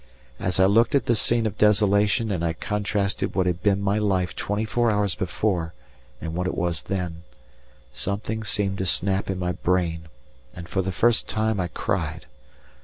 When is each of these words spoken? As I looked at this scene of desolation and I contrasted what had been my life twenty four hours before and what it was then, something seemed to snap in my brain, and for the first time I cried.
As 0.39 0.59
I 0.59 0.65
looked 0.65 0.95
at 0.95 1.05
this 1.05 1.21
scene 1.21 1.45
of 1.45 1.59
desolation 1.59 2.31
and 2.31 2.43
I 2.43 2.53
contrasted 2.53 3.35
what 3.35 3.45
had 3.45 3.61
been 3.61 3.83
my 3.83 3.99
life 3.99 4.35
twenty 4.35 4.65
four 4.65 4.89
hours 4.89 5.13
before 5.13 5.75
and 6.19 6.33
what 6.33 6.47
it 6.47 6.55
was 6.57 6.81
then, 6.81 7.21
something 7.93 8.43
seemed 8.43 8.79
to 8.79 8.85
snap 8.87 9.29
in 9.29 9.37
my 9.37 9.51
brain, 9.51 10.07
and 10.55 10.67
for 10.67 10.81
the 10.81 10.91
first 10.91 11.29
time 11.29 11.59
I 11.59 11.67
cried. 11.67 12.25